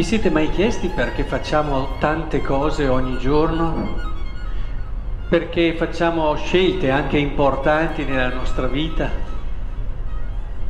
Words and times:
Vi 0.00 0.06
siete 0.06 0.30
mai 0.30 0.48
chiesti 0.48 0.88
perché 0.88 1.24
facciamo 1.24 1.98
tante 1.98 2.40
cose 2.40 2.88
ogni 2.88 3.18
giorno? 3.18 4.00
Perché 5.28 5.74
facciamo 5.74 6.34
scelte 6.36 6.88
anche 6.88 7.18
importanti 7.18 8.04
nella 8.04 8.32
nostra 8.32 8.66
vita? 8.66 9.10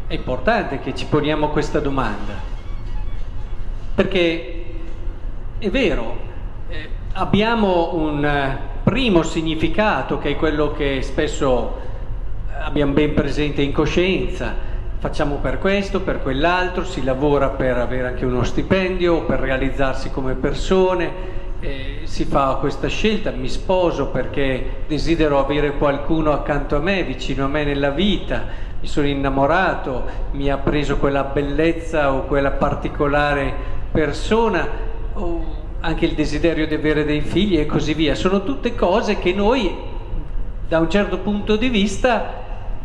È 0.09 0.15
importante 0.15 0.81
che 0.81 0.97
ci 0.97 1.05
poniamo 1.05 1.51
questa 1.51 1.79
domanda. 1.79 2.33
Perché 3.95 4.65
è 5.59 5.71
vero, 5.71 6.17
eh, 6.67 6.89
abbiamo 7.13 7.95
un 7.95 8.25
eh, 8.25 8.59
primo 8.83 9.23
significato 9.23 10.19
che 10.19 10.31
è 10.31 10.37
quello 10.37 10.73
che 10.73 11.03
spesso 11.03 11.79
abbiamo 12.59 12.95
ben 12.95 13.15
presente 13.15 13.63
in 13.63 13.71
coscienza, 13.71 14.57
facciamo 15.01 15.37
per 15.37 15.59
questo, 15.59 16.03
per 16.03 16.21
quell'altro, 16.21 16.85
si 16.85 17.03
lavora 17.03 17.49
per 17.49 17.79
avere 17.79 18.09
anche 18.09 18.27
uno 18.27 18.43
stipendio, 18.45 19.25
per 19.25 19.41
realizzarsi 19.41 20.11
come 20.11 20.35
persone, 20.35 21.39
eh, 21.61 22.01
si 22.03 22.27
fa 22.27 22.59
questa 22.61 22.87
scelta, 22.89 23.31
mi 23.31 23.49
sposo 23.49 24.09
perché 24.09 24.83
desidero 24.87 25.39
avere 25.39 25.73
qualcuno 25.73 26.33
accanto 26.33 26.77
a 26.77 26.81
me, 26.81 27.03
vicino 27.03 27.47
a 27.47 27.49
me 27.49 27.65
nella 27.65 27.89
vita, 27.89 28.45
mi 28.79 28.87
sono 28.87 29.07
innamorato, 29.07 30.05
mi 30.33 30.51
ha 30.51 30.59
preso 30.59 30.99
quella 30.99 31.25
bellezza 31.25 32.13
o 32.13 32.27
quella 32.27 32.51
particolare 32.51 33.55
persona, 33.91 34.69
o 35.15 35.59
anche 35.81 36.05
il 36.05 36.13
desiderio 36.13 36.67
di 36.67 36.75
avere 36.75 37.07
dei 37.07 37.23
figli 37.23 37.59
e 37.59 37.65
così 37.65 37.95
via. 37.95 38.15
Sono 38.15 38.43
tutte 38.43 38.75
cose 38.75 39.19
che 39.19 39.33
noi, 39.33 39.75
da 40.69 40.79
un 40.79 40.91
certo 40.91 41.21
punto 41.21 41.57
di 41.57 41.71
vista, 41.71 42.40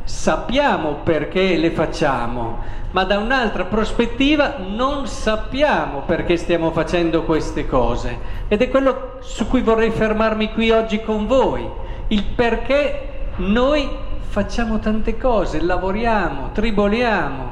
sappiamo 0.05 0.99
perché 1.03 1.57
le 1.57 1.71
facciamo, 1.71 2.59
ma 2.91 3.03
da 3.03 3.17
un'altra 3.17 3.65
prospettiva 3.65 4.55
non 4.59 5.07
sappiamo 5.07 6.03
perché 6.05 6.37
stiamo 6.37 6.71
facendo 6.71 7.23
queste 7.23 7.67
cose. 7.67 8.17
Ed 8.47 8.61
è 8.61 8.69
quello 8.69 9.17
su 9.19 9.47
cui 9.47 9.61
vorrei 9.61 9.91
fermarmi 9.91 10.53
qui 10.53 10.71
oggi 10.71 11.01
con 11.01 11.27
voi, 11.27 11.67
il 12.07 12.23
perché 12.23 13.31
noi 13.37 13.89
facciamo 14.29 14.79
tante 14.79 15.17
cose, 15.17 15.61
lavoriamo, 15.61 16.51
triboliamo, 16.53 17.49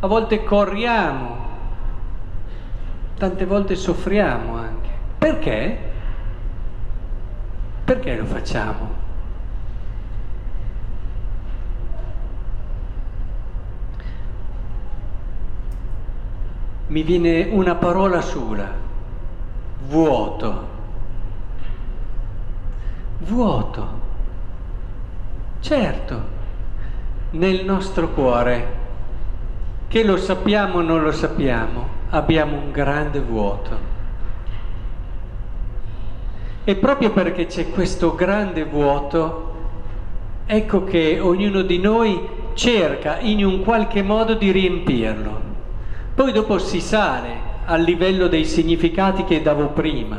a 0.00 0.06
volte 0.06 0.44
corriamo, 0.44 1.36
tante 3.18 3.44
volte 3.44 3.74
soffriamo 3.74 4.56
anche. 4.56 4.88
Perché? 5.18 5.78
Perché 7.84 8.16
lo 8.16 8.24
facciamo? 8.24 9.03
Mi 16.94 17.02
viene 17.02 17.48
una 17.50 17.74
parola 17.74 18.20
sola, 18.20 18.70
vuoto. 19.88 20.68
Vuoto. 23.18 23.88
Certo, 25.58 26.22
nel 27.30 27.64
nostro 27.64 28.10
cuore, 28.10 28.66
che 29.88 30.04
lo 30.04 30.16
sappiamo 30.16 30.76
o 30.76 30.82
non 30.82 31.02
lo 31.02 31.10
sappiamo, 31.10 31.84
abbiamo 32.10 32.58
un 32.58 32.70
grande 32.70 33.18
vuoto. 33.18 33.76
E 36.62 36.76
proprio 36.76 37.10
perché 37.10 37.46
c'è 37.46 37.70
questo 37.70 38.14
grande 38.14 38.62
vuoto, 38.66 39.54
ecco 40.46 40.84
che 40.84 41.18
ognuno 41.18 41.62
di 41.62 41.78
noi 41.80 42.28
cerca 42.52 43.18
in 43.18 43.44
un 43.44 43.64
qualche 43.64 44.00
modo 44.04 44.34
di 44.34 44.52
riempirlo. 44.52 45.53
Poi 46.14 46.30
dopo 46.30 46.58
si 46.58 46.80
sale 46.80 47.52
al 47.64 47.82
livello 47.82 48.28
dei 48.28 48.44
significati 48.44 49.24
che 49.24 49.42
davo 49.42 49.68
prima, 49.68 50.16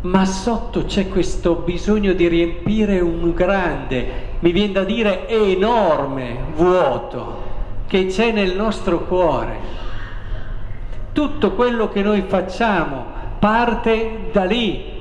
ma 0.00 0.24
sotto 0.24 0.86
c'è 0.86 1.08
questo 1.08 1.54
bisogno 1.54 2.14
di 2.14 2.26
riempire 2.26 2.98
un 2.98 3.32
grande, 3.32 4.28
mi 4.40 4.50
viene 4.50 4.72
da 4.72 4.82
dire 4.82 5.28
enorme 5.28 6.36
vuoto 6.56 7.48
che 7.86 8.06
c'è 8.06 8.32
nel 8.32 8.56
nostro 8.56 9.04
cuore. 9.04 9.58
Tutto 11.12 11.52
quello 11.52 11.88
che 11.90 12.02
noi 12.02 12.24
facciamo 12.26 13.04
parte 13.38 14.30
da 14.32 14.44
lì, 14.44 14.99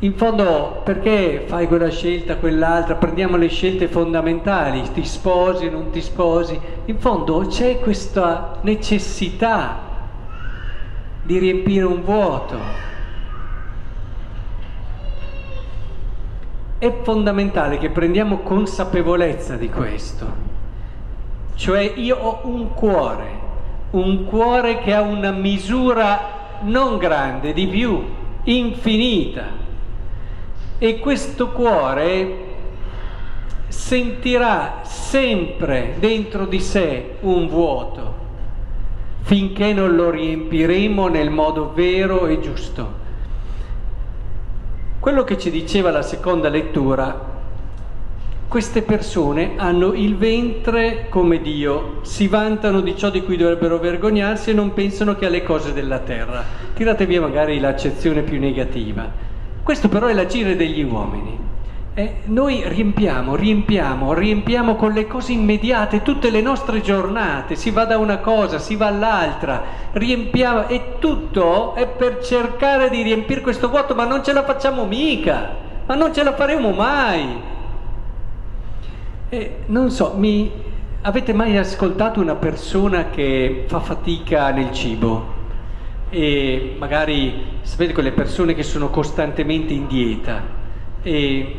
in 0.00 0.14
fondo 0.14 0.82
perché 0.84 1.44
fai 1.46 1.66
quella 1.66 1.88
scelta, 1.88 2.36
quell'altra, 2.36 2.96
prendiamo 2.96 3.38
le 3.38 3.48
scelte 3.48 3.88
fondamentali, 3.88 4.82
ti 4.92 5.04
sposi, 5.04 5.70
non 5.70 5.88
ti 5.90 6.02
sposi, 6.02 6.60
in 6.84 6.98
fondo 6.98 7.46
c'è 7.46 7.80
questa 7.80 8.58
necessità 8.60 9.78
di 11.22 11.38
riempire 11.38 11.84
un 11.86 12.02
vuoto. 12.02 12.84
È 16.78 16.92
fondamentale 17.02 17.78
che 17.78 17.88
prendiamo 17.88 18.40
consapevolezza 18.40 19.56
di 19.56 19.70
questo, 19.70 20.26
cioè 21.54 21.90
io 21.96 22.18
ho 22.18 22.40
un 22.44 22.74
cuore, 22.74 23.28
un 23.92 24.26
cuore 24.26 24.78
che 24.80 24.92
ha 24.92 25.00
una 25.00 25.30
misura 25.30 26.34
non 26.64 26.98
grande, 26.98 27.54
di 27.54 27.66
più, 27.66 28.04
infinita 28.44 29.64
e 30.78 30.98
questo 30.98 31.48
cuore 31.48 32.44
sentirà 33.68 34.80
sempre 34.82 35.94
dentro 35.98 36.46
di 36.46 36.60
sé 36.60 37.16
un 37.20 37.48
vuoto 37.48 38.24
finché 39.26 39.72
non 39.72 39.96
lo 39.96 40.10
riempiremo 40.10 41.08
nel 41.08 41.30
modo 41.30 41.72
vero 41.74 42.28
e 42.28 42.38
giusto. 42.38 43.04
Quello 45.00 45.24
che 45.24 45.36
ci 45.36 45.50
diceva 45.50 45.90
la 45.90 46.02
seconda 46.02 46.48
lettura, 46.48 47.34
queste 48.46 48.82
persone 48.82 49.54
hanno 49.56 49.94
il 49.94 50.16
ventre 50.16 51.06
come 51.08 51.40
Dio, 51.40 51.98
si 52.02 52.28
vantano 52.28 52.80
di 52.80 52.96
ciò 52.96 53.10
di 53.10 53.24
cui 53.24 53.36
dovrebbero 53.36 53.78
vergognarsi 53.78 54.50
e 54.50 54.54
non 54.54 54.72
pensano 54.72 55.16
che 55.16 55.26
alle 55.26 55.42
cose 55.42 55.72
della 55.72 55.98
terra. 55.98 56.44
Tirate 56.74 57.04
via 57.04 57.20
magari 57.20 57.58
l'accezione 57.58 58.22
più 58.22 58.38
negativa. 58.38 59.35
Questo 59.66 59.88
però 59.88 60.06
è 60.06 60.12
l'agire 60.12 60.54
degli 60.54 60.84
uomini. 60.84 61.36
Eh, 61.94 62.18
noi 62.26 62.62
riempiamo, 62.68 63.34
riempiamo, 63.34 64.12
riempiamo 64.12 64.76
con 64.76 64.92
le 64.92 65.08
cose 65.08 65.32
immediate 65.32 66.02
tutte 66.02 66.30
le 66.30 66.40
nostre 66.40 66.80
giornate, 66.80 67.56
si 67.56 67.72
va 67.72 67.84
da 67.84 67.98
una 67.98 68.18
cosa, 68.18 68.60
si 68.60 68.76
va 68.76 68.86
all'altra, 68.86 69.60
riempiamo 69.90 70.68
e 70.68 70.98
tutto 71.00 71.74
è 71.74 71.88
per 71.88 72.22
cercare 72.22 72.90
di 72.90 73.02
riempire 73.02 73.40
questo 73.40 73.68
vuoto, 73.68 73.96
ma 73.96 74.04
non 74.04 74.22
ce 74.22 74.32
la 74.32 74.44
facciamo 74.44 74.84
mica, 74.84 75.56
ma 75.84 75.96
non 75.96 76.14
ce 76.14 76.22
la 76.22 76.34
faremo 76.34 76.70
mai. 76.70 77.40
Eh, 79.30 79.56
non 79.66 79.90
so, 79.90 80.12
mi... 80.14 80.48
avete 81.02 81.32
mai 81.32 81.56
ascoltato 81.56 82.20
una 82.20 82.36
persona 82.36 83.10
che 83.10 83.64
fa 83.66 83.80
fatica 83.80 84.52
nel 84.52 84.70
cibo? 84.70 85.35
E 86.08 86.76
magari 86.78 87.58
sapete 87.62 87.92
quelle 87.92 88.12
persone 88.12 88.54
che 88.54 88.62
sono 88.62 88.90
costantemente 88.90 89.72
in 89.72 89.86
dieta 89.86 90.42
e 91.02 91.56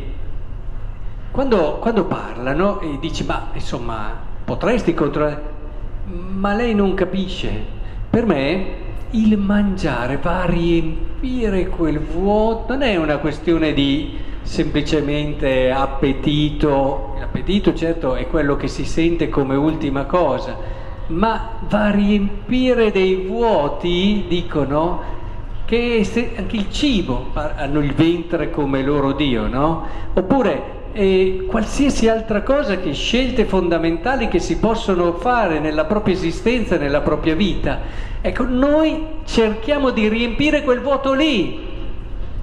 quando, 1.32 1.78
quando 1.80 2.06
parlano 2.06 2.80
e 2.80 2.98
dici 3.00 3.26
ma 3.26 3.50
insomma 3.54 4.14
potresti 4.46 4.94
controllare 4.94 5.56
ma 6.08 6.54
lei 6.54 6.74
non 6.74 6.94
capisce. 6.94 7.76
Per 8.10 8.26
me 8.26 8.86
il 9.12 9.38
mangiare 9.38 10.18
va 10.18 10.44
a 10.44 10.46
riempire 10.46 11.68
quel 11.68 12.00
vuoto. 12.00 12.74
Non 12.74 12.82
è 12.82 12.96
una 12.96 13.18
questione 13.18 13.74
di 13.74 14.18
semplicemente 14.42 15.70
appetito. 15.70 17.16
L'appetito 17.20 17.74
certo 17.74 18.16
è 18.16 18.28
quello 18.28 18.56
che 18.56 18.68
si 18.68 18.86
sente 18.86 19.28
come 19.28 19.56
ultima 19.56 20.06
cosa 20.06 20.76
ma 21.08 21.60
va 21.68 21.86
a 21.86 21.92
riempire 21.92 22.92
dei 22.92 23.16
vuoti, 23.16 24.26
dicono, 24.28 25.16
che 25.66 26.06
anche 26.38 26.56
il 26.56 26.72
cibo 26.72 27.32
hanno 27.34 27.80
il 27.80 27.94
ventre 27.94 28.50
come 28.50 28.82
loro 28.82 29.12
Dio, 29.12 29.48
no? 29.48 29.86
Oppure 30.14 30.76
eh, 30.94 31.46
qualsiasi 31.48 32.08
altra 32.08 32.42
cosa 32.42 32.78
che 32.78 32.94
scelte 32.94 33.46
fondamentali 33.46 34.30
che 34.30 34.40
si 34.40 34.60
possono 34.60 35.14
fare 35.14 35.60
nella 35.60 35.86
propria 35.86 36.16
esistenza, 36.16 36.78
nella 36.78 37.02
propria 37.02 37.36
vita. 37.36 37.80
Ecco, 38.22 38.46
noi 38.46 39.06
cerchiamo 39.26 39.92
di 39.92 40.08
riempire 40.08 40.64
quel 40.64 40.82
vuoto 40.82 41.14
lì. 41.14 41.66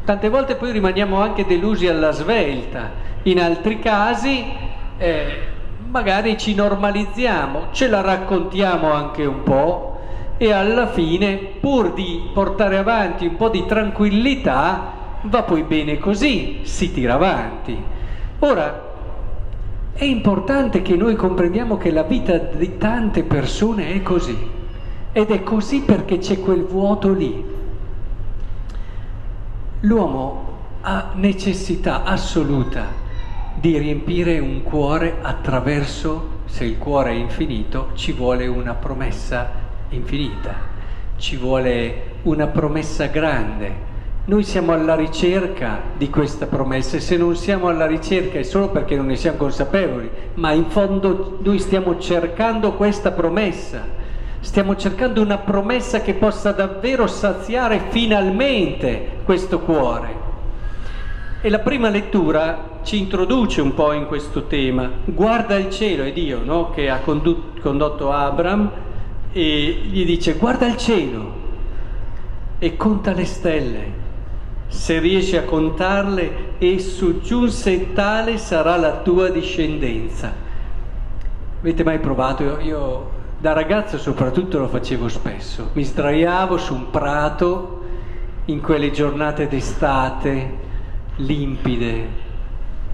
Tante 0.04 0.28
volte 0.28 0.56
poi 0.56 0.70
rimaniamo 0.72 1.18
anche 1.20 1.46
delusi 1.46 1.88
alla 1.88 2.12
svelta, 2.12 2.90
in 3.22 3.40
altri 3.40 3.78
casi 3.78 4.44
eh, 4.98 5.52
magari 5.94 6.36
ci 6.36 6.56
normalizziamo, 6.56 7.68
ce 7.70 7.86
la 7.86 8.00
raccontiamo 8.00 8.90
anche 8.90 9.24
un 9.24 9.44
po' 9.44 10.00
e 10.36 10.50
alla 10.50 10.88
fine, 10.88 11.36
pur 11.36 11.92
di 11.92 12.30
portare 12.34 12.78
avanti 12.78 13.26
un 13.26 13.36
po' 13.36 13.48
di 13.48 13.64
tranquillità, 13.64 14.90
va 15.22 15.42
poi 15.44 15.62
bene 15.62 16.00
così, 16.00 16.62
si 16.64 16.92
tira 16.92 17.14
avanti. 17.14 17.80
Ora, 18.40 18.92
è 19.92 20.02
importante 20.02 20.82
che 20.82 20.96
noi 20.96 21.14
comprendiamo 21.14 21.76
che 21.76 21.92
la 21.92 22.02
vita 22.02 22.38
di 22.38 22.76
tante 22.76 23.22
persone 23.22 23.94
è 23.94 24.02
così. 24.02 24.50
ed 25.12 25.30
è 25.30 25.44
così 25.44 25.82
perché 25.82 26.18
c'è 26.18 26.40
quel 26.40 26.64
vuoto 26.64 27.12
lì. 27.12 27.44
L'uomo 29.82 30.46
ha 30.80 31.10
necessità 31.14 32.02
assoluta 32.02 33.02
di 33.64 33.78
riempire 33.78 34.38
un 34.40 34.62
cuore 34.62 35.20
attraverso, 35.22 36.40
se 36.44 36.66
il 36.66 36.76
cuore 36.76 37.12
è 37.12 37.14
infinito, 37.14 37.92
ci 37.94 38.12
vuole 38.12 38.46
una 38.46 38.74
promessa 38.74 39.52
infinita, 39.88 40.54
ci 41.16 41.36
vuole 41.36 42.16
una 42.24 42.46
promessa 42.46 43.06
grande. 43.06 43.72
Noi 44.26 44.44
siamo 44.44 44.74
alla 44.74 44.94
ricerca 44.94 45.80
di 45.96 46.10
questa 46.10 46.44
promessa 46.44 46.98
e 46.98 47.00
se 47.00 47.16
non 47.16 47.34
siamo 47.36 47.68
alla 47.68 47.86
ricerca 47.86 48.38
è 48.38 48.42
solo 48.42 48.68
perché 48.68 48.96
non 48.96 49.06
ne 49.06 49.16
siamo 49.16 49.38
consapevoli, 49.38 50.10
ma 50.34 50.52
in 50.52 50.66
fondo 50.66 51.38
noi 51.40 51.58
stiamo 51.58 51.98
cercando 51.98 52.74
questa 52.74 53.12
promessa 53.12 54.02
Stiamo 54.40 54.76
cercando 54.76 55.22
una 55.22 55.38
promessa 55.38 56.02
che 56.02 56.12
possa 56.12 56.52
davvero 56.52 57.06
saziare 57.06 57.84
finalmente 57.88 59.20
questo 59.24 59.60
cuore. 59.60 60.14
E 61.40 61.48
la 61.48 61.60
prima 61.60 61.88
lettura 61.88 62.72
ci 62.84 62.98
introduce 62.98 63.60
un 63.60 63.74
po' 63.74 63.92
in 63.92 64.06
questo 64.06 64.44
tema. 64.44 64.90
Guarda 65.04 65.56
il 65.56 65.70
cielo, 65.70 66.04
è 66.04 66.12
Dio 66.12 66.44
no? 66.44 66.70
che 66.70 66.90
ha 66.90 67.00
condotto, 67.00 68.12
Abram 68.12 68.70
e 69.32 69.80
gli 69.90 70.04
dice 70.04 70.34
guarda 70.34 70.66
il 70.66 70.76
cielo 70.76 71.32
e 72.58 72.76
conta 72.76 73.12
le 73.12 73.24
stelle. 73.24 74.02
Se 74.68 74.98
riesci 74.98 75.36
a 75.36 75.44
contarle, 75.44 76.52
e 76.58 77.92
tale 77.92 78.38
sarà 78.38 78.76
la 78.76 78.98
tua 78.98 79.28
discendenza. 79.28 80.32
Avete 81.60 81.84
mai 81.84 81.98
provato? 81.98 82.42
Io, 82.42 82.58
io 82.60 83.10
da 83.40 83.52
ragazzo 83.52 83.98
soprattutto 83.98 84.58
lo 84.58 84.68
facevo 84.68 85.08
spesso, 85.08 85.70
mi 85.72 85.84
sdraiavo 85.84 86.56
su 86.56 86.74
un 86.74 86.90
prato 86.90 87.82
in 88.46 88.60
quelle 88.60 88.90
giornate 88.90 89.48
d'estate 89.48 90.62
limpide 91.16 92.23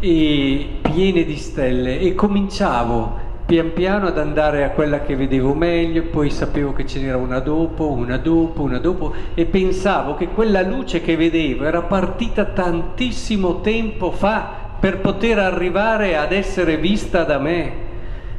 e 0.01 0.67
piene 0.83 1.25
di 1.25 1.37
stelle. 1.37 2.01
E 2.01 2.15
cominciavo 2.15 3.29
pian 3.51 3.73
piano 3.73 4.07
ad 4.07 4.17
andare 4.17 4.63
a 4.63 4.71
quella 4.71 5.01
che 5.01 5.17
vedevo 5.17 5.55
meglio, 5.55 6.05
poi 6.05 6.31
sapevo 6.31 6.73
che 6.73 6.87
ce 6.87 7.01
n'era 7.01 7.17
una 7.17 7.41
dopo, 7.41 7.91
una 7.91 8.17
dopo, 8.17 8.63
una 8.63 8.79
dopo 8.79 9.13
e 9.35 9.45
pensavo 9.45 10.15
che 10.15 10.29
quella 10.29 10.63
luce 10.63 11.01
che 11.01 11.17
vedevo 11.17 11.65
era 11.65 11.83
partita 11.83 12.45
tantissimo 12.45 13.61
tempo 13.61 14.13
fa 14.13 14.69
per 14.79 15.01
poter 15.01 15.41
arrivare 15.41 16.17
ad 16.17 16.31
essere 16.31 16.77
vista 16.77 17.25
da 17.25 17.39
me. 17.39 17.89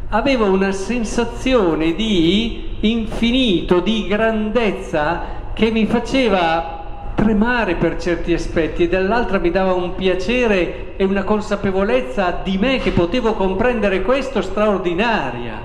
Avevo 0.10 0.46
una 0.46 0.72
sensazione 0.72 1.94
di 1.94 2.78
infinito, 2.80 3.82
di 3.82 4.08
grandezza 4.08 5.22
che 5.54 5.72
mi 5.72 5.86
faceva 5.88 6.81
tremare 7.22 7.76
per 7.76 8.00
certi 8.00 8.34
aspetti 8.34 8.82
e 8.82 8.90
dall'altra 8.90 9.38
mi 9.38 9.52
dava 9.52 9.74
un 9.74 9.94
piacere 9.94 10.96
e 10.98 11.04
una 11.04 11.24
consapevolezza 11.24 12.40
di 12.44 12.58
me 12.58 12.80
che 12.80 12.90
potevo 12.90 13.34
comprendere 13.34 14.02
questo 14.02 14.42
straordinaria. 14.42 15.60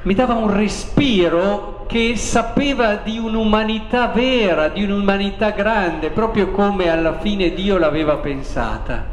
Mi 0.00 0.14
dava 0.14 0.32
un 0.32 0.50
respiro 0.50 1.84
che 1.86 2.16
sapeva 2.16 2.94
di 2.94 3.18
un'umanità 3.18 4.06
vera, 4.06 4.68
di 4.68 4.84
un'umanità 4.84 5.50
grande, 5.50 6.08
proprio 6.08 6.50
come 6.50 6.88
alla 6.88 7.18
fine 7.18 7.52
Dio 7.52 7.76
l'aveva 7.76 8.16
pensata. 8.16 9.04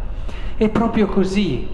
E 0.56 0.70
proprio 0.70 1.08
così, 1.08 1.68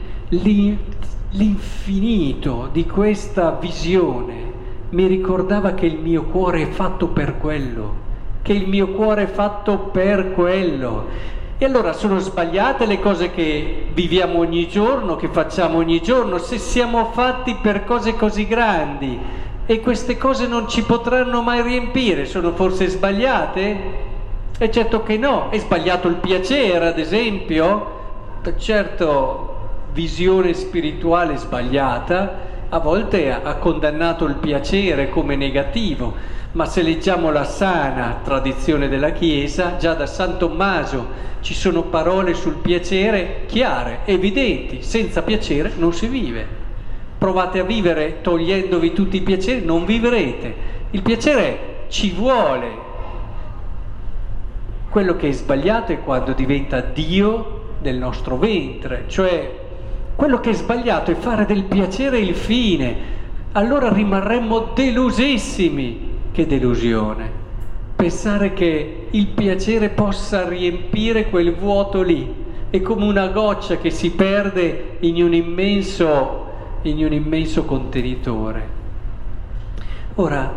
l'infinito 1.30 2.68
di 2.72 2.88
questa 2.88 3.56
visione 3.62 4.54
mi 4.90 5.06
ricordava 5.06 5.74
che 5.76 5.86
il 5.86 6.00
mio 6.00 6.24
cuore 6.24 6.64
è 6.64 6.68
fatto 6.68 7.10
per 7.10 7.38
quello, 7.38 8.10
che 8.42 8.54
il 8.54 8.68
mio 8.68 8.90
cuore 8.90 9.24
è 9.24 9.28
fatto 9.28 9.78
per 9.78 10.32
quello. 10.34 11.30
E 11.58 11.66
allora 11.66 11.94
sono 11.94 12.18
sbagliate 12.18 12.86
le 12.86 13.00
cose 13.00 13.32
che 13.32 13.88
viviamo 13.94 14.40
ogni 14.40 14.68
giorno, 14.68 15.16
che 15.16 15.28
facciamo 15.28 15.78
ogni 15.78 16.02
giorno, 16.02 16.40
se 16.40 16.58
siamo 16.58 17.12
fatti 17.14 17.56
per 17.62 17.84
cose 17.84 18.16
così 18.16 18.48
grandi 18.48 19.20
e 19.68 19.80
queste 19.80 20.18
cose 20.18 20.48
non 20.48 20.68
ci 20.68 20.84
potranno 20.84 21.42
mai 21.42 21.62
riempire, 21.62 22.26
sono 22.26 22.52
forse 22.54 22.88
sbagliate? 22.88 24.10
E 24.58 24.72
certo 24.72 25.04
che 25.04 25.18
no, 25.18 25.50
è 25.50 25.60
sbagliato 25.60 26.08
il 26.08 26.16
piacere, 26.16 26.88
ad 26.88 27.00
esempio? 27.00 28.00
Certo, 28.58 29.56
visione 29.94 30.54
spirituale 30.54 31.38
sbagliata, 31.38 32.50
a 32.74 32.80
volte 32.80 33.30
ha 33.30 33.56
condannato 33.56 34.24
il 34.26 34.36
piacere 34.36 35.10
come 35.10 35.36
negativo, 35.36 36.14
ma 36.54 36.66
se 36.66 36.82
leggiamo 36.82 37.30
la 37.30 37.44
sana 37.44 38.22
tradizione 38.24 38.88
della 38.88 39.12
Chiesa, 39.12 39.76
già 39.76 39.94
da 39.94 40.06
San 40.06 40.38
Tommaso 40.38 41.30
ci 41.42 41.54
sono 41.54 41.84
parole 41.84 42.34
sul 42.34 42.56
piacere 42.56 43.42
chiare, 43.46 44.00
evidenti, 44.06 44.82
senza 44.84 45.22
piacere 45.22 45.74
non 45.76 45.92
si 45.92 46.08
vive. 46.08 46.48
Provate 47.18 47.60
a 47.60 47.64
vivere 47.64 48.22
togliendovi 48.22 48.94
tutti 48.94 49.18
i 49.18 49.22
piaceri, 49.22 49.66
non 49.66 49.84
vivrete. 49.84 50.56
Il 50.92 51.02
piacere 51.02 51.84
ci 51.90 52.12
vuole. 52.12 52.90
Quello 54.90 55.18
che 55.18 55.28
è 55.28 55.32
sbagliato 55.34 55.92
è 55.92 56.00
quando 56.02 56.32
diventa 56.32 56.80
Dio 56.80 57.74
del 57.82 57.98
nostro 57.98 58.38
ventre, 58.38 59.04
cioè 59.08 59.60
quello 60.22 60.40
che 60.40 60.52
è 60.52 60.54
sbagliato 60.54 61.10
è 61.10 61.16
fare 61.16 61.48
del 61.48 61.64
piacere 61.64 62.20
il 62.20 62.36
fine, 62.36 62.96
allora 63.54 63.92
rimarremmo 63.92 64.70
delusissimi. 64.76 66.10
Che 66.32 66.46
delusione. 66.46 67.28
Pensare 67.96 68.54
che 68.54 69.08
il 69.10 69.26
piacere 69.26 69.90
possa 69.90 70.48
riempire 70.48 71.28
quel 71.28 71.56
vuoto 71.56 72.04
lì, 72.04 72.32
è 72.70 72.80
come 72.82 73.06
una 73.06 73.30
goccia 73.30 73.78
che 73.78 73.90
si 73.90 74.12
perde 74.12 74.98
in 75.00 75.24
un 75.24 75.34
immenso, 75.34 76.46
in 76.84 77.04
un 77.04 77.14
immenso 77.14 77.66
contenitore. 77.66 78.68
Ora, 80.16 80.54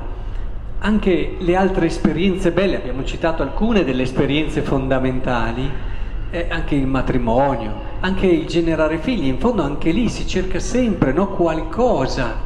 anche 0.80 1.36
le 1.38 1.56
altre 1.56 1.86
esperienze 1.86 2.50
belle, 2.50 2.76
abbiamo 2.76 3.02
citato 3.02 3.42
alcune 3.42 3.82
delle 3.82 4.02
esperienze 4.02 4.60
fondamentali, 4.60 5.70
eh, 6.28 6.48
anche 6.50 6.74
il 6.74 6.86
matrimonio, 6.86 7.83
anche 8.04 8.26
il 8.26 8.46
generare 8.46 8.98
figli, 8.98 9.26
in 9.26 9.38
fondo 9.38 9.62
anche 9.62 9.90
lì 9.90 10.10
si 10.10 10.26
cerca 10.26 10.60
sempre 10.60 11.10
no, 11.12 11.28
qualcosa, 11.28 12.36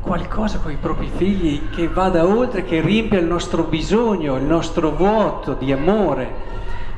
qualcosa 0.00 0.58
con 0.58 0.72
i 0.72 0.78
propri 0.80 1.08
figli 1.14 1.68
che 1.70 1.86
vada 1.86 2.26
oltre, 2.26 2.64
che 2.64 2.80
riempia 2.80 3.20
il 3.20 3.26
nostro 3.26 3.62
bisogno, 3.62 4.34
il 4.34 4.42
nostro 4.42 4.90
vuoto 4.90 5.54
di 5.54 5.70
amore. 5.70 6.28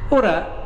Ora, 0.08 0.56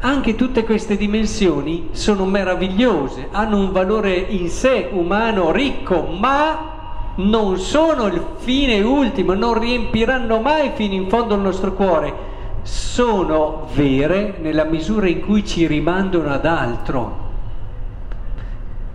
anche 0.00 0.34
tutte 0.34 0.62
queste 0.64 0.98
dimensioni 0.98 1.88
sono 1.92 2.26
meravigliose, 2.26 3.28
hanno 3.30 3.56
un 3.56 3.72
valore 3.72 4.12
in 4.12 4.50
sé 4.50 4.90
umano 4.92 5.52
ricco, 5.52 6.02
ma 6.02 7.12
non 7.14 7.56
sono 7.56 8.08
il 8.08 8.22
fine 8.36 8.82
ultimo, 8.82 9.32
non 9.32 9.58
riempiranno 9.58 10.38
mai 10.40 10.72
fino 10.74 10.92
in 10.92 11.08
fondo 11.08 11.34
il 11.34 11.40
nostro 11.40 11.72
cuore 11.72 12.28
sono 12.62 13.68
vere 13.74 14.34
nella 14.40 14.64
misura 14.64 15.08
in 15.08 15.20
cui 15.20 15.44
ci 15.46 15.66
rimandano 15.66 16.30
ad 16.30 16.44
altro. 16.44 17.28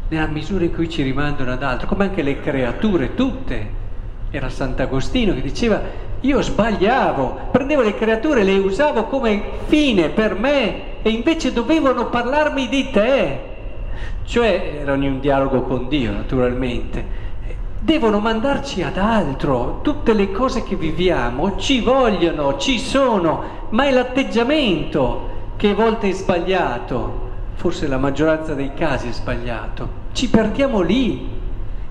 Nella 0.10 0.27
misura 0.27 0.63
in 0.63 0.74
cui 0.74 0.89
ci 0.89 1.01
rimandano 1.01 1.51
ad 1.51 1.63
altro, 1.63 1.88
come 1.88 2.05
anche 2.05 2.22
le 2.22 2.39
creature 2.39 3.15
tutte. 3.15 3.84
Era 4.29 4.50
Sant'Agostino 4.50 5.34
che 5.34 5.41
diceva 5.41 5.81
io 6.22 6.41
sbagliavo, 6.41 7.50
prendevo 7.51 7.81
le 7.81 7.95
creature, 7.95 8.43
le 8.43 8.57
usavo 8.57 9.05
come 9.05 9.41
fine 9.65 10.10
per 10.10 10.38
me 10.38 11.01
e 11.01 11.10
invece 11.10 11.53
dovevano 11.53 12.10
parlarmi 12.10 12.67
di 12.67 12.89
te. 12.91 13.39
Cioè 14.24 14.79
erano 14.81 15.03
in 15.03 15.13
un 15.13 15.19
dialogo 15.19 15.62
con 15.62 15.88
Dio 15.88 16.12
naturalmente 16.12 17.25
devono 17.85 18.19
mandarci 18.19 18.81
ad 18.81 18.97
altro. 18.97 19.79
Tutte 19.83 20.13
le 20.13 20.31
cose 20.31 20.63
che 20.63 20.75
viviamo 20.75 21.55
ci 21.57 21.81
vogliono, 21.81 22.57
ci 22.57 22.79
sono, 22.79 23.43
ma 23.69 23.85
è 23.85 23.91
l'atteggiamento 23.91 25.33
che 25.55 25.69
a 25.69 25.75
volte 25.75 26.09
è 26.09 26.11
sbagliato. 26.11 27.23
Forse 27.53 27.87
la 27.87 27.99
maggioranza 27.99 28.55
dei 28.55 28.73
casi 28.73 29.09
è 29.09 29.11
sbagliato. 29.11 30.03
Ci 30.13 30.29
perdiamo 30.29 30.81
lì, 30.81 31.29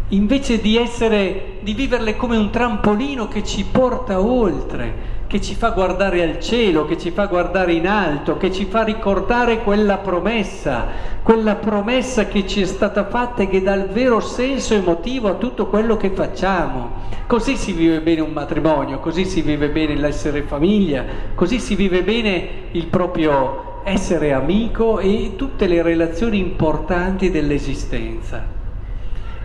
invece 0.09 0.61
di 0.61 0.77
essere, 0.77 1.59
di 1.63 1.75
viverle 1.75 2.17
come 2.17 2.37
un 2.37 2.51
trampolino 2.51 3.29
che 3.29 3.45
ci 3.45 3.65
porta 3.65 4.21
oltre 4.21 5.13
che 5.35 5.41
ci 5.41 5.57
fa 5.57 5.71
guardare 5.71 6.23
al 6.23 6.39
cielo, 6.39 6.85
che 6.85 6.97
ci 6.97 7.11
fa 7.11 7.27
guardare 7.27 7.73
in 7.73 7.89
alto, 7.89 8.37
che 8.37 8.53
ci 8.53 8.67
fa 8.67 8.85
ricordare 8.85 9.65
quella 9.65 9.97
promessa, 9.97 10.87
quella 11.25 11.57
promessa 11.57 12.29
che 12.29 12.47
ci 12.47 12.63
è 12.63 12.67
stata 12.67 13.07
fatta 13.07 13.43
e 13.43 13.49
che 13.49 13.61
dà 13.61 13.75
il 13.75 13.87
vero 13.87 14.21
senso 14.21 14.75
emotivo 14.75 15.29
a 15.29 15.35
tutto 15.35 15.67
quello 15.67 15.97
che 15.97 16.11
facciamo. 16.11 16.89
Così 17.27 17.57
si 17.57 17.73
vive 17.73 18.01
bene 18.01 18.21
un 18.21 18.31
matrimonio, 18.31 19.01
così 19.01 19.25
si 19.25 19.43
vive 19.43 19.71
bene 19.71 19.97
l'essere 19.97 20.43
famiglia, 20.43 21.05
così 21.35 21.59
si 21.59 21.75
vive 21.75 22.05
bene 22.05 22.49
il 22.71 22.87
proprio 22.87 23.81
essere 23.83 24.33
amico 24.33 25.01
e 25.01 25.33
tutte 25.35 25.67
le 25.67 25.83
relazioni 25.83 26.39
importanti 26.39 27.33
dell'esistenza. 27.33 28.41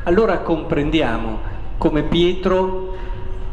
Allora 0.03 0.37
comprendiamo 0.41 1.39
come 1.79 2.03
Pietro 2.03 2.95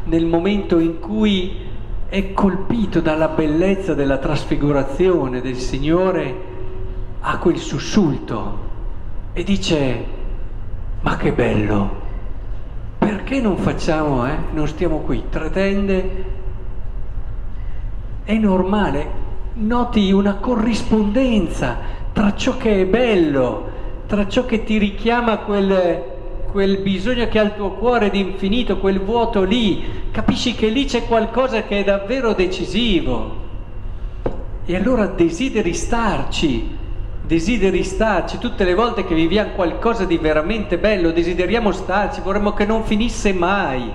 nel 0.03 0.27
momento 0.27 0.77
in 0.77 0.99
cui 0.99 1.65
è 2.09 2.31
colpito 2.33 3.01
dalla 3.01 3.27
bellezza 3.27 3.93
della 3.93 4.17
trasfigurazione 4.17 5.41
del 5.41 5.55
Signore, 5.55 6.35
ha 7.19 7.37
quel 7.37 7.57
sussulto 7.57 8.65
e 9.33 9.43
dice, 9.43 10.05
ma 11.01 11.17
che 11.17 11.33
bello, 11.33 12.05
perché 12.97 13.41
non 13.41 13.57
facciamo, 13.57 14.25
eh? 14.25 14.37
non 14.53 14.67
stiamo 14.67 14.99
qui, 14.99 15.23
tre 15.29 15.49
tende? 15.49 16.25
È 18.23 18.33
normale, 18.35 19.09
noti 19.55 20.11
una 20.11 20.35
corrispondenza 20.35 21.77
tra 22.13 22.33
ciò 22.35 22.57
che 22.57 22.81
è 22.81 22.85
bello, 22.85 23.69
tra 24.07 24.27
ciò 24.27 24.45
che 24.45 24.63
ti 24.63 24.77
richiama 24.77 25.39
quel, 25.39 26.03
quel 26.51 26.79
bisogno 26.79 27.27
che 27.27 27.39
ha 27.39 27.43
il 27.43 27.55
tuo 27.55 27.71
cuore 27.71 28.09
di 28.09 28.19
infinito, 28.19 28.77
quel 28.77 28.99
vuoto 28.99 29.43
lì, 29.43 30.09
capisci 30.11 30.55
che 30.55 30.69
lì 30.69 30.85
c'è 30.85 31.05
qualcosa 31.05 31.63
che 31.63 31.79
è 31.79 31.83
davvero 31.83 32.33
decisivo. 32.33 33.45
E 34.65 34.75
allora 34.75 35.05
desideri 35.05 35.73
starci, 35.73 36.75
desideri 37.21 37.83
starci, 37.83 38.37
tutte 38.37 38.63
le 38.63 38.73
volte 38.73 39.05
che 39.05 39.15
viviamo 39.15 39.51
qualcosa 39.51 40.05
di 40.05 40.17
veramente 40.17 40.77
bello, 40.77 41.11
desideriamo 41.11 41.71
starci, 41.71 42.21
vorremmo 42.21 42.53
che 42.53 42.65
non 42.65 42.83
finisse 42.83 43.33
mai. 43.33 43.89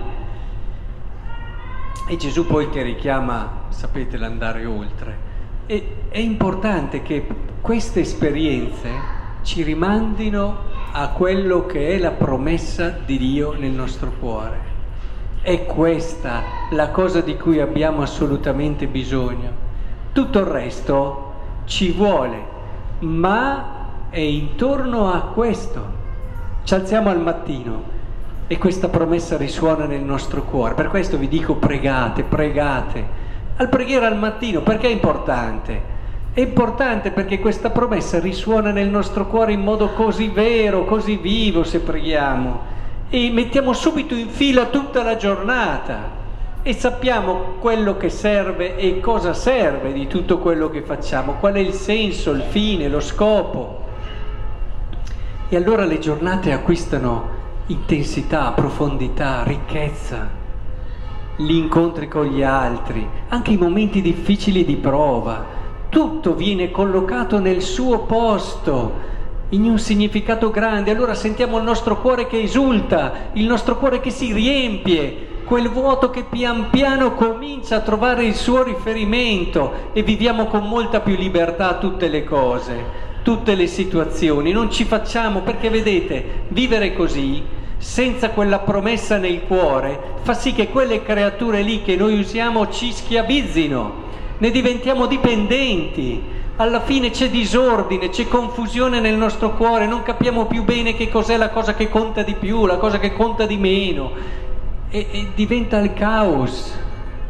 E 2.09 2.17
Gesù 2.17 2.47
poi 2.47 2.71
che 2.71 2.83
richiama, 2.83 3.65
sapete, 3.69 4.17
l'andare 4.17 4.65
oltre. 4.65 5.31
E 5.67 5.87
è 6.09 6.19
importante 6.19 7.03
che 7.03 7.27
queste 7.61 8.01
esperienze 8.01 8.89
ci 9.43 9.63
rimandino 9.63 10.71
a 10.95 11.09
quello 11.09 11.65
che 11.65 11.95
è 11.95 11.99
la 11.99 12.11
promessa 12.11 12.95
di 13.05 13.17
Dio 13.17 13.55
nel 13.59 13.71
nostro 13.71 14.13
cuore. 14.21 14.71
È 15.41 15.65
questa 15.65 16.43
la 16.71 16.91
cosa 16.91 17.23
di 17.23 17.37
cui 17.39 17.61
abbiamo 17.61 18.03
assolutamente 18.03 18.87
bisogno. 18.87 19.51
Tutto 20.13 20.39
il 20.39 20.45
resto 20.45 21.33
ci 21.65 21.93
vuole, 21.93 22.39
ma 23.01 24.09
è 24.11 24.21
intorno 24.21 25.11
a 25.11 25.23
questo. 25.33 26.01
Ci 26.63 26.75
alziamo 26.75 27.09
al 27.09 27.21
mattino 27.21 27.83
e 28.47 28.59
questa 28.59 28.89
promessa 28.89 29.39
risuona 29.39 29.87
nel 29.87 30.03
nostro 30.03 30.43
cuore. 30.43 30.75
Per 30.75 30.89
questo 30.89 31.17
vi 31.17 31.27
dico 31.27 31.55
pregate, 31.55 32.23
pregate. 32.23 33.21
Al 33.57 33.71
preghiera 33.71 34.09
al 34.09 34.19
mattino, 34.19 34.61
perché 34.61 34.89
è 34.89 34.91
importante? 34.91 35.81
È 36.35 36.41
importante 36.41 37.11
perché 37.11 37.39
questa 37.41 37.69
promessa 37.69 38.19
risuona 38.19 38.71
nel 38.71 38.89
nostro 38.89 39.27
cuore 39.27 39.53
in 39.53 39.61
modo 39.61 39.91
così 39.91 40.29
vero, 40.29 40.87
così 40.87 41.17
vivo 41.17 41.63
se 41.63 41.81
preghiamo. 41.81 42.61
E 43.11 43.31
mettiamo 43.31 43.75
subito 43.75 44.15
in 44.15 44.31
fila 44.31 44.65
tutta 44.65 45.03
la 45.03 45.17
giornata. 45.17 46.21
E 46.63 46.73
sappiamo 46.73 47.57
quello 47.61 47.99
che 47.99 48.09
serve 48.09 48.79
e 48.79 48.99
cosa 49.01 49.35
serve 49.35 49.93
di 49.93 50.07
tutto 50.07 50.39
quello 50.39 50.71
che 50.71 50.81
facciamo, 50.81 51.35
qual 51.35 51.53
è 51.53 51.59
il 51.59 51.75
senso, 51.75 52.31
il 52.31 52.45
fine, 52.49 52.89
lo 52.89 53.01
scopo. 53.01 53.85
E 55.51 55.55
allora 55.55 55.85
le 55.85 55.99
giornate 55.99 56.53
acquistano 56.53 57.29
intensità, 57.67 58.53
profondità, 58.53 59.43
ricchezza, 59.43 60.31
gli 61.37 61.53
incontri 61.53 62.09
con 62.09 62.25
gli 62.25 62.43
altri, 62.43 63.07
anche 63.29 63.51
i 63.51 63.59
momenti 63.59 64.01
difficili 64.01 64.65
di 64.65 64.77
prova, 64.77 65.61
tutto 65.93 66.35
viene 66.35 66.71
collocato 66.71 67.39
nel 67.39 67.61
suo 67.61 68.05
posto, 68.05 69.11
in 69.51 69.65
un 69.65 69.79
significato 69.79 70.51
grande. 70.51 70.91
Allora 70.91 71.13
sentiamo 71.13 71.59
il 71.59 71.65
nostro 71.65 72.01
cuore 72.01 72.27
che 72.27 72.41
esulta, 72.41 73.29
il 73.35 73.45
nostro 73.45 73.77
cuore 73.77 74.01
che 74.01 74.09
si 74.09 74.33
riempie, 74.33 75.43
quel 75.45 75.69
vuoto 75.69 76.09
che 76.09 76.25
pian 76.25 76.71
piano 76.71 77.13
comincia 77.13 77.77
a 77.77 77.81
trovare 77.81 78.25
il 78.25 78.35
suo 78.35 78.63
riferimento 78.63 79.91
e 79.93 80.03
viviamo 80.03 80.47
con 80.47 80.67
molta 80.67 81.01
più 81.01 81.15
libertà 81.15 81.77
tutte 81.77 82.09
le 82.09 82.25
cose, 82.25 82.85
tutte 83.23 83.55
le 83.55 83.67
situazioni. 83.67 84.51
Non 84.51 84.71
ci 84.71 84.85
facciamo 84.85 85.41
perché 85.41 85.69
vedete, 85.69 86.45
vivere 86.49 86.95
così 86.95 87.43
senza 87.77 88.31
quella 88.31 88.61
promessa 88.61 89.19
nel 89.19 89.43
cuore 89.47 89.99
fa 90.23 90.35
sì 90.35 90.53
che 90.55 90.69
quelle 90.69 91.03
creature 91.03 91.61
lì 91.63 91.83
che 91.83 91.97
noi 91.97 92.19
usiamo 92.19 92.71
ci 92.71 92.93
schiavizzino, 92.93 94.02
ne 94.43 94.51
diventiamo 94.51 95.07
dipendenti. 95.07 96.21
Alla 96.57 96.81
fine 96.81 97.11
c'è 97.11 97.31
disordine, 97.31 98.09
c'è 98.09 98.27
confusione 98.27 98.99
nel 98.99 99.15
nostro 99.15 99.55
cuore, 99.55 99.87
non 99.87 100.03
capiamo 100.03 100.47
più 100.47 100.65
bene 100.65 100.95
che 100.95 101.09
cos'è 101.09 101.37
la 101.37 101.51
cosa 101.51 101.75
che 101.75 101.89
conta 101.89 102.23
di 102.23 102.35
più, 102.35 102.67
la 102.67 102.77
cosa 102.77 102.99
che 102.99 103.13
conta 103.13 103.47
di 103.47 103.57
meno 103.57 104.11
e, 104.91 105.07
e 105.11 105.29
diventa 105.37 105.79
il 105.79 105.95
caos 105.95 106.77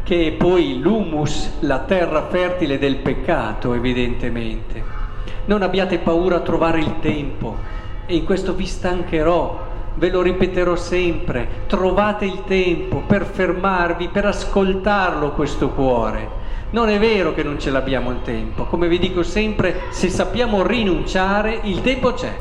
che 0.02 0.26
è 0.26 0.32
poi 0.32 0.80
l'humus, 0.80 1.58
la 1.60 1.80
terra 1.80 2.28
fertile 2.28 2.78
del 2.78 2.96
peccato 2.96 3.74
evidentemente. 3.74 4.82
Non 5.44 5.60
abbiate 5.60 5.98
paura 5.98 6.36
a 6.36 6.40
trovare 6.40 6.80
il 6.80 6.98
tempo 7.00 7.56
e 8.06 8.16
in 8.16 8.24
questo 8.24 8.54
vi 8.54 8.66
stancherò, 8.66 9.66
ve 9.96 10.08
lo 10.08 10.22
ripeterò 10.22 10.76
sempre, 10.76 11.46
trovate 11.66 12.24
il 12.24 12.42
tempo 12.46 13.02
per 13.06 13.26
fermarvi, 13.26 14.08
per 14.08 14.24
ascoltarlo 14.24 15.32
questo 15.32 15.68
cuore. 15.68 16.40
Non 16.72 16.88
è 16.88 16.98
vero 16.98 17.34
che 17.34 17.42
non 17.42 17.58
ce 17.60 17.70
l'abbiamo 17.70 18.10
il 18.10 18.22
tempo, 18.22 18.64
come 18.64 18.88
vi 18.88 18.98
dico 18.98 19.22
sempre, 19.22 19.82
se 19.90 20.08
sappiamo 20.08 20.66
rinunciare, 20.66 21.60
il 21.64 21.82
tempo 21.82 22.14
c'è, 22.14 22.34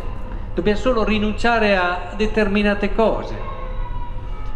dobbiamo 0.54 0.80
solo 0.80 1.04
rinunciare 1.04 1.76
a 1.76 2.14
determinate 2.16 2.96
cose. 2.96 3.36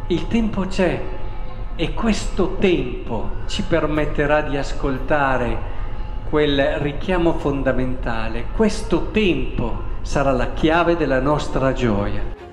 Il 0.07 0.27
tempo 0.27 0.61
c'è 0.67 1.01
e 1.75 1.93
questo 1.93 2.55
tempo 2.57 3.31
ci 3.47 3.63
permetterà 3.63 4.43
di 4.43 4.55
ascoltare 4.55 5.57
quel 6.29 6.77
richiamo 6.77 7.33
fondamentale. 7.33 8.45
Questo 8.55 9.09
tempo 9.11 9.93
sarà 10.03 10.31
la 10.31 10.53
chiave 10.53 10.95
della 10.95 11.19
nostra 11.19 11.73
gioia. 11.73 12.44